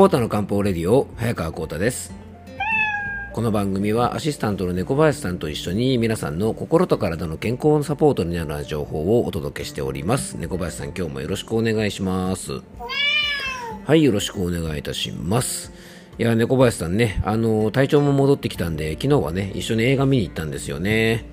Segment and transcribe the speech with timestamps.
[0.00, 2.14] コータの漢方レディオ早川コータです。
[3.34, 10.38] この番組はアシスタントの猫林さんと一緒に皆さんの心と体の健康のサポートになる情報をお届けしております。
[10.38, 12.62] 猫林さん今日もよろしくお願いします。
[13.84, 15.70] はいよろしくお願いいたします。
[16.18, 21.26] いや猫林さんねあの体調も戻ってきたんで昨日はね一緒に映画見に行ったんですよね。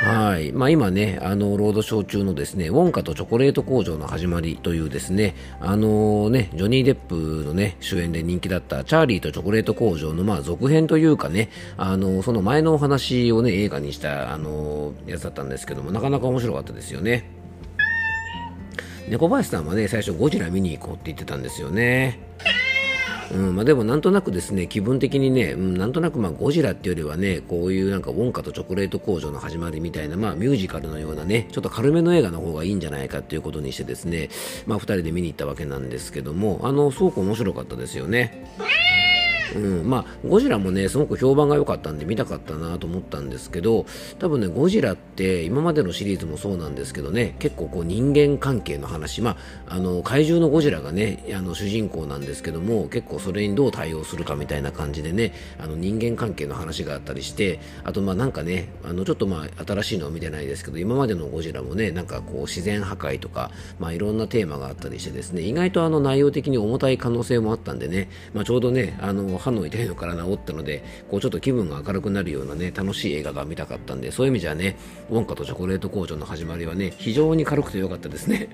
[0.00, 0.52] はい。
[0.52, 17.28] まあ今ね、あの、ロードショー中のですね、ウォンカとチョコレート工場の始まりというですね、あのね、ジョニー・デップのね、主演で人気だったチャーリーとチョコレート工場のまあ続編というかね、あの、その前のお話をね、映画にした、あの、やつだったんですけども、なかなか面白かったですよね。
[19.08, 22.20] 猫林さんはね、最初ゴジラ見に行こうって言ってたんですよね。
[23.32, 34.30] うんまあ、でもなんとなくですね気分的にね、うん、なんとなくまあゴジラっていうよりはねこういうなんかウォンカとチョコレート工場の始まりみたいな、まあ、ミュージカルのようなねちょっと軽めの映画の方がいいんじゃないかっていうことにしてですね、
[34.66, 38.46] まあ、2人で見に行ったわけなんですけどもあのすごく面白かったですよね。
[39.58, 43.86] うん、まあゴジラもねすごく評判が良かったんで見たかったなと思ったんですけど
[44.18, 74.76] 多分ねゴジラって今までのシリーズもそうなんですけどね結構こう人間関係の話まああの怪獣のゴジラがねあの主人公なんですけども結構それにどう対応するかみたいな感じでねあの人間関係の話があったりしてあとまあなんかねあのちょっとまあ新しいのは見てないですけど今までのゴジラもねなんかこう自然破壊とかまあいろんなテーマがあったりしてですね意外とあの内容的に重たい可能性もあったんでね、まあ、ちょうどねあの歯の痛いのから治ったので、こうちょっと気分が明るくなるようなね、楽しい映画が見たかったんで、そういう意味じゃね、
[75.10, 78.48] ウォンカとチョコレート工場の始まりはね、非常に軽くて良かったですね。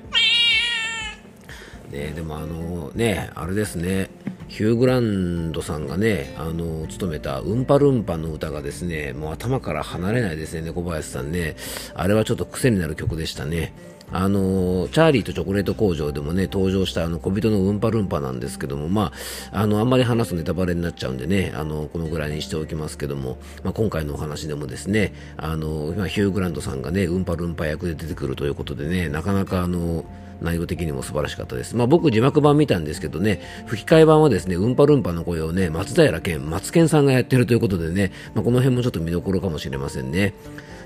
[1.90, 4.10] ねでもあのね、あれですね、
[4.48, 11.56] ヒュー・グランドさんがね、あの、務めたうんぱるんぱの歌がですね、もう頭から離れないですね、猫林さんね。
[11.94, 13.72] あれはちょっと癖になる曲でしたね。
[14.12, 19.12] あのチャーリーとチョコレート工場でもね、登場したあの小人のうんぱるんぱなんですけども、ま
[19.52, 30.04] あ、あの、あんまり話すとネタバレになっちゃうんでね、あの、このぐらいにしておきますけども、まあ、今回のお話でもですね、あの、今ヒュー・グランドさんがね、うんぱるんぱ役で出てくるということでね、なかなかあの、
[30.40, 31.76] 内容的にも素晴らしかったです。
[31.76, 40.34] まあ、僕字幕版見たんですけどね、吹き替え版はですね、うんぱるんぱの声をね、松平健、松健さんがやってるということでね、まあ、この辺もちょっと見どころかもしれませんね。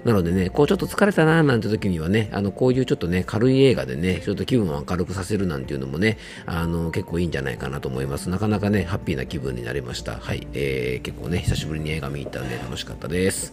[0.09, 8.31] なのでね、こうちょっと疲れたなーなんて時にはね、あの、こういうちょっとね、軽い映画でね、ちょっと気分を明るくさせるなんていうのもね、あの、結構いいんじゃないかなと思います。
[8.31, 10.17] なかなかね、ハッピーな気分になりました。
[10.17, 10.47] はい。
[10.55, 13.53] えー、結構ね、久しぶりに映画見に行ったんで楽しかったです。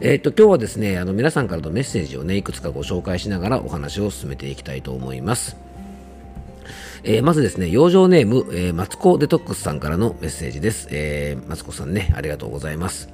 [0.00, 5.56] えー、っと、今日はですね、あの、皆さんからのメッセージをね、いくつかご紹介しながらお話を進めていきたいと思います。
[7.04, 10.88] えー、まずですね、養生ネーム、えー、マツコデトックスさんからのメッセージです。
[10.90, 13.08] えー、マツコさんね、ありがとうございます。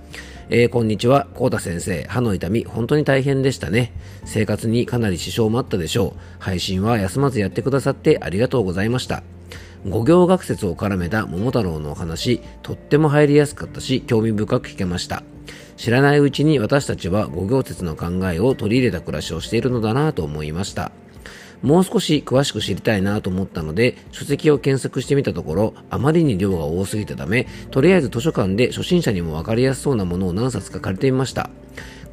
[0.50, 2.04] えー、こんにちは、コータ先生。
[2.04, 3.94] 歯の痛み、本当に大変でしたね。
[4.26, 6.20] 生活にかなり支障もあったでしょう。
[6.38, 9.22] 配信は休まずやってくださってありがとうございました。
[9.88, 15.22] 五行学説を絡めた桃太郎のお話、とっても入りやすかったし、興味深く聞けました。
[15.78, 20.92] 知らないうちに私たちは五行説の考えを取り入れた暮らしをしているのだなと思いました。
[21.64, 31.48] もう少し詳しく知りたいなと思ったので、書籍を検索してみたところ、あまりに量が多すぎたため、とりあえず図書館で初心者にも分かりやすそうなものを何冊か借りてみました。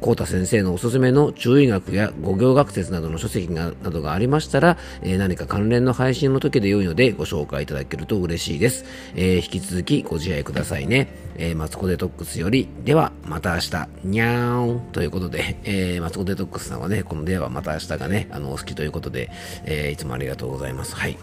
[0.02, 8.84] コータ先生のおすすめの注意学や語行学説などの書籍がなどがありましたら、えー、何か関連の配信の時で良いのでご紹介いただけると嬉しいです。
[9.14, 11.08] えー、引き続きご自愛くださいね。
[11.36, 19.30] えー、マツコデトックスより、ではまた明日、にゃーんということで、えー、マツコデトックスさんはね、このではまた明日がね、あの、お好きということで、
[19.64, 20.96] えー、いつもありがとうございます。
[20.96, 21.16] はい。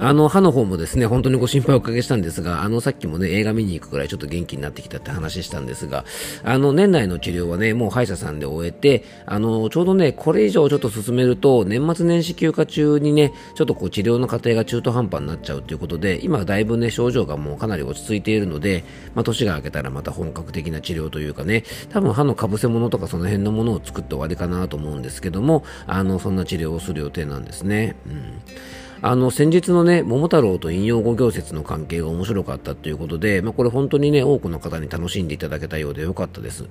[0.00, 6.04] あの、歯の方もですね、本当にご心配をおかけしたんですが、あの、さっきもね、映画見に行くくらいちょっと元気になってきたって話したんですが、
[6.44, 18.84] あの、年内の治療はね、もう歯医者さんで終えて、あの、ちょうどね、これ以上ちょっと進めると、年末年始休暇中にね、ちょっとこう治療の過程が中途半端になっちゃうということで、今だいぶね、症状がもうかなり落ち着いているので、
[19.16, 27.96] まあ、年が明けたらまた本格的な治療というかね、多分歯のかぶせ物とかその辺のものを作って終わりかなと思うんですけども、あの、そんな治療をする予定なんですね。
[28.06, 36.64] うんあの先日のね桃太郎と引用語行説の関係が面白かったということで、まあ、これ本当にね多くの方に楽しんでいただけたようでよかったです。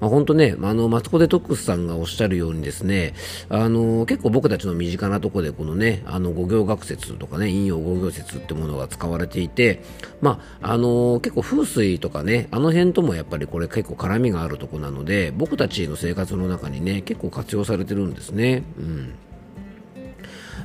[0.00, 3.14] まあ、本当ね、あのマツコ・デトックスさんがおっしゃるようにですね
[3.48, 9.82] あの結構僕たちの身近なところでこのねあの語行学説とかね引用語行説ってものが使われていて、
[10.20, 18.64] まあ、あの結構風水とかねあの辺ともやっぱりこれ結構絡みがあるとこなので僕たちの生活の中にね結構活用されてるんですね。
[18.78, 19.14] うん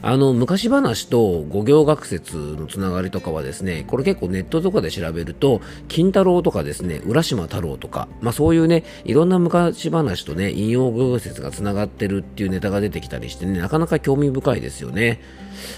[0.04, 15.22] あの昔話と五行学説のつながりとかはですねこれ結構ネットとかで調べると金太郎とかですね浦島太郎とか、まあ、そういうねいろんな昔話とね引用五行説がつながってるっていうネタが出てきたりしてねなかなか興味深いですよね。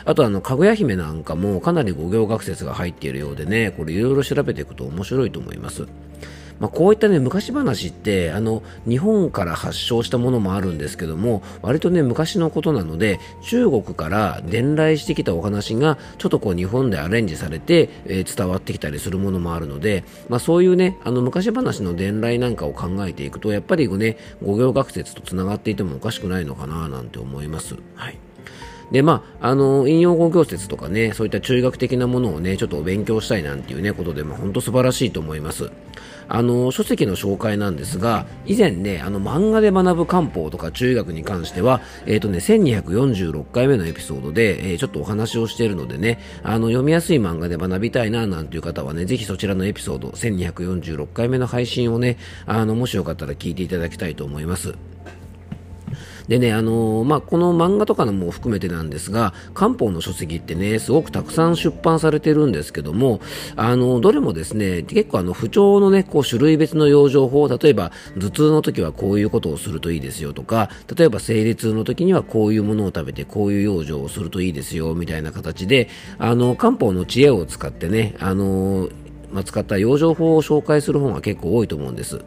[0.06, 5.88] あとあのかぐや姫なんかもかなり五行学説が入っているようでねこれいろいろ調べていくと面白いと思います。
[6.60, 27.76] まあ、こういったね昔話ってあの日本から発祥したものもあるんですけども割とね昔のことなので中国から伝来してきたお話がちょっとこう日本でアレンジされて、えー、伝わってきたりするものもあるので、まあ、そういうねあの昔話の伝来なんかを考えていくとやっぱりね五行学説とつながっていてもおかしくないのかななんて思います。
[27.96, 28.18] はい
[28.92, 35.72] で、まあ、あの、引用語行説とかね、そういった中学的なものをね、ちょっと勉強したいなんていうね、ことで、まあ、本当素晴らしいと思います。
[36.30, 54.76] あの、書籍の紹介なんですが、以前ね、あの、漫画で学ぶ漢方とか中学に関しては、えっ、ー、とね、1246回目のエピソードで、えー、ちょっとお話をしているのでね、あの、読みやすい漫画で学びたいな、なんていう方はね、ぜひそちらのエピソード、1246回目の配信をね、あの、もしよかったら聞いていただきたいと思います。
[56.28, 63.20] でね、あのー、まあ、この漫画とかのも含めてなんですが、漢方の書籍ってね、すごくたくさん出版されてるんですけども、
[63.56, 78.90] あのー、どれもですね、結構あの、不調のね、こう、種類別の養生法、例えば、頭痛の時はこういうことをするといいですよとか、例えば生理痛の時にはこういうものを食べて、こういう養生をするといいですよ、みたいな形で、あの、漢方の知恵を使ってね、あの
[79.34, 82.22] まあ、使った養生法を紹介する本が結構多いと思うんです。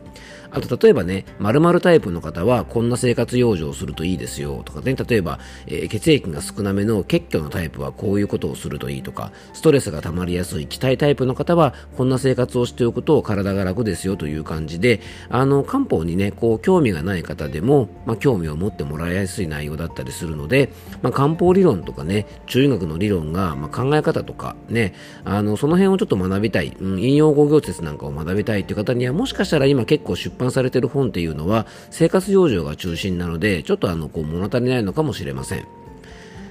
[0.50, 20.70] あと例えばね、〇〇タイプの方はこんな生活養生をするといいですよとかね、例えば、えー、血液が少なめの血虚のタイプはこういうことをするといいとか、ストレスが溜まりやすい気体タイプの方はこんな生活をしておくと体が楽ですよという感じで、あの、漢方にね、こう興味がない方でも、まあ、興味を持ってもらいやすい内容だったりするので、
[21.02, 24.94] まあ、漢方理論とかね、中医学の理論が、まあ、考え方とかね、
[25.24, 35.66] あの、その辺をちょっと学びたい、うん、引用語行説なんかを学びたいという方には、もしかしたら今結構出版されてる本っていうのは生活養生が中心なのでちょっとあのこう物足りないのかもしれません。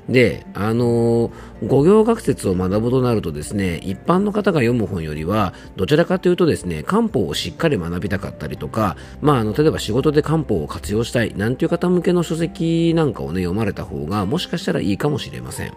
[0.10, 1.32] で、あのー、
[1.66, 15.74] 五行学説を学ぶとなるとですね、一般の方が読む本よりは、どちらかというとですね、漢方をしっかり学びたかったりとか、まあ、あの、例えば仕事で漢方を活用したい、なんていう方向けの書籍なんかをね、読まれた方が、もしかしたらいいかもしれません。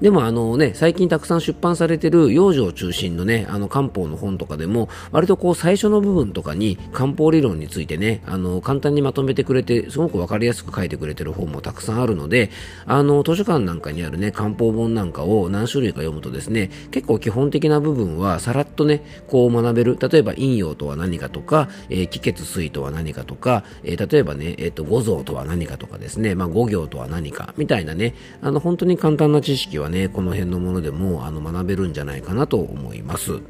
[0.00, 12.50] でもあのね、最近たくさん出版されてる養生中心のね、あの漢方の本とかでも、割とこう最初の部分とかに漢方理論についてね、あの、簡単にまとめてくれて、すごくわかりやすく書いてくれてる本もたくさんあるので、
[12.86, 19.98] あの、図書館なんかにあるね、漢方本なんかを何種類か読むとですね、結構基本的な部分はさらっとね、こう学べる。
[20.00, 33.40] 例えば陰陽とは何かとか、えー、気血水とは何かとか、えー、例えばね、えっ、ー、と、五臓とは何かとかですね、まあ、五行とは何か、みたいなね、あの、本当に簡単な知識はね、この辺のものでもあの学べるんじゃないかなと思います。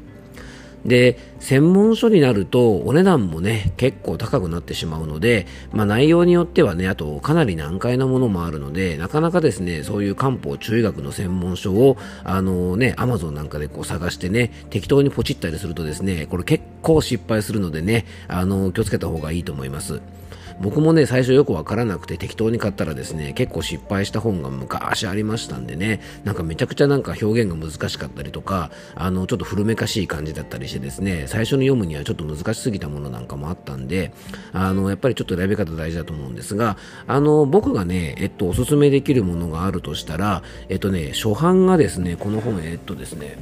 [0.85, 20.01] で、専門書になるとお値段もね、結構高くなってしまうので、まあ内容によってはね、あとかなり難解なものもあるので、なかなかですね、そういう漢方中医学の専門書を、あのね、アマゾンなんかでこう探してね、適当にポチったりするとですね、これ結構失敗するのでね、あの、気をつけた方がいいと思います。
[20.61, 34.13] 僕もね、最初よくわからなくて適当に買ったらですね、結構失敗した本が昔ありましたんでね、なんかめちゃくちゃなんか表現が難しかったりとか、あの、ちょっと古めかしい感じだったりしてですね、最初に読むにはちょっと難しすぎたものなんかもあったんで、
[34.53, 43.37] あの、やっぱりちょっと選び方大事だと思うんですが、あの、僕がね、えっと、おすすめできるものがあるとしたら、えっとね、初版がですね、この本、えっとですね、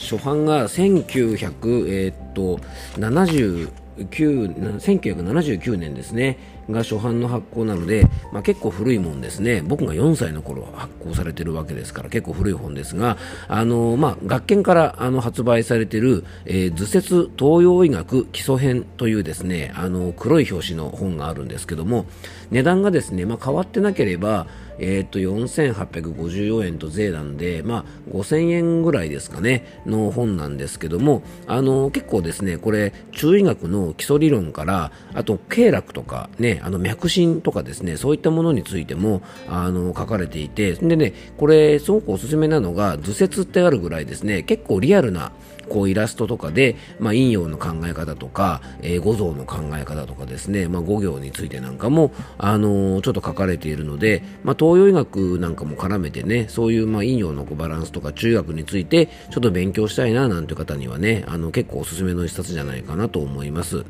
[0.00, 2.58] 初版が1900、え、っと、
[2.96, 3.70] 70、
[4.04, 6.38] 1979年ですね。
[6.72, 9.62] が初版の発行なので、まあ、結構古いもんですね。
[9.62, 13.16] 僕が4歳の頃発行されてるわけですから結構古い本ですが
[13.48, 22.06] あの、まあ、学研からあの発売されている、えー、図説東洋医学基礎編というですねあの黒い表紙の本があるんですけども
[22.50, 24.46] 値段がですね、まあ、変わってなければ
[24.80, 45.32] えー、と4854円と税なんで、まあ、5000円ぐらいですかねの本なんですけどもあの結構ですねこれ中医学の基礎理論からあと経絡とかねあの脈診とかですねそういったものについてもあの書かれていてでねこれすごくおすすめなのが図説ってあるぐらいですね結構リアルな
[45.70, 63.84] こうイラストとかで、まあ、陰陽の考え方とか、えー、五臓の考え方とかですね、まあ、五行についてなんかも、あのー、ちょっと書かれているので、まあ、東洋医学なんかも絡めてね、そういうまあ陰陽のバランスとか中学についてちょっと勉強したいななんて方にはね、あの結構おすすめの一冊じゃないかなと思います。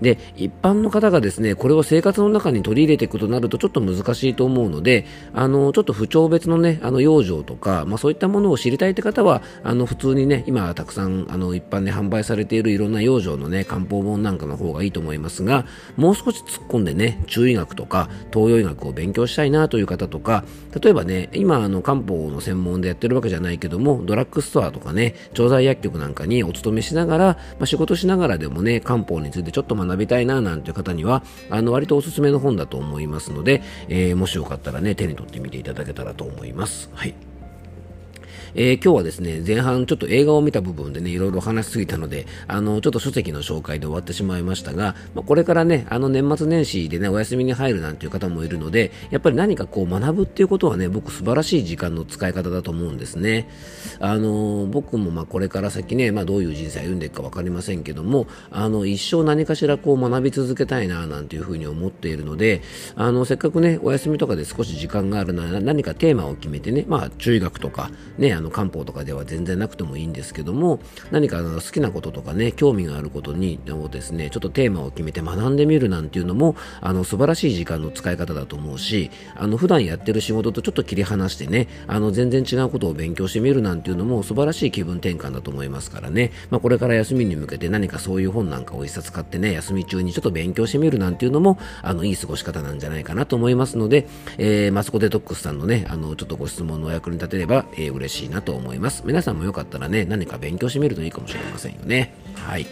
[0.00, 20.44] で、一般の方がですね、これを生活の中に取り入れていくとなるとちょっと難しいと思うので、あの、ちょっと不調別のね、あの、養生とか、まあそういったものを知りたいって方は、あの、普通にね、今たくさん、あの、一般で販売されているいろんな養生のね、漢方本なんかの方がいいと思いますが、もう少し突っ込んでね、中医学とか東洋医学を勉強したいなという方とか、
[20.80, 27.24] 例えばね、今、あの、漢方の専門でやってるわけじゃないけども、ドラッグストアとかね、調剤薬局なんかにお勤めしながら、
[27.58, 36.90] まあ、仕事しながらでもね、漢方についてちょっと学びたいななんていう方には、あの、割とおすすめの本だと思いますので、えー、もしよかったらね、手に取ってみていただけたらと思います。
[36.94, 37.14] はい。
[38.56, 53.48] えー、今日はですね、前半ちょっと映画を見た部分でね、いろいろ話しすぎたので、あの、ちょっと書籍の紹介で終わってしまいましたが、まあ、これからね、あの年末年始でね、お休みに入るなんていう方もいるので、やっぱり何かこう学ぶっていうことはね、僕素晴らしい時間の使い方だと思うんですね。
[53.98, 62.62] あの、僕もまあこれから先ね、まあどういう人生を歩んでいくかわかりませんけども、あの、一生何かしらこう学び続けたいな、なんていうふうに思っているので、
[62.94, 94.06] あの、せっかくね、お休みとかで少し時間があるなら何かテーマを決めてね、まあ中学とか、ね、あの漢方とかでは全然なくてもいいんですけども何か好きなこととかね興味があることにをですねちょっとテーマを決めて学んでみるなんていうのもあの素晴らしい時間の使い方だと思うしあの普段やってる仕事とちょっと切り離してねあの全然違うことを勉強してみるなんていうのも素晴らしい気分転換だと思いますからね、まあ、これから休みに向けて何かそういう本なんかを一冊買ってね休み中にちょっと勉強してみるなんていうのもあのいい過ごし方なんじゃないかなと思いますので、
[94.38, 102.14] えー、マスコデトックスさんのねあのちょっとご質問のお役に立てれば、えー、嬉しいななと思います皆さんもよかったらね、何か勉強してみるといいかもしれませんよね。
[102.34, 102.66] はい。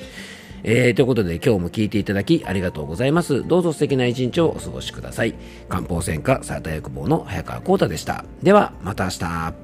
[0.64, 3.46] えー、ということで今日も聞いていただきありがとうございます。
[3.46, 5.34] どうぞ素敵な一日をお過ごしください。
[5.68, 8.24] 漢方専科サータ薬房の早川幸太でした。
[8.42, 9.61] では、また明日。